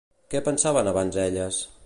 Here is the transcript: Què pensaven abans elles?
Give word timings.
Què 0.33 0.41
pensaven 0.47 0.91
abans 0.93 1.21
elles? 1.27 1.63